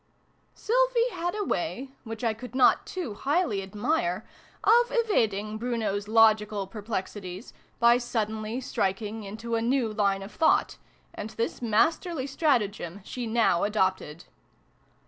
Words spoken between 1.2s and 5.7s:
a way which I could not too highly admire of evading